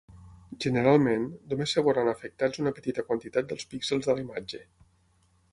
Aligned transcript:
Generalment, 0.63 1.27
només 1.51 1.75
es 1.81 1.85
veuran 1.89 2.09
afectats 2.13 2.63
una 2.65 2.73
petita 2.81 3.07
quantitat 3.11 3.53
dels 3.53 3.71
píxels 3.75 4.11
de 4.11 4.17
la 4.21 4.29
imatge. 4.29 4.67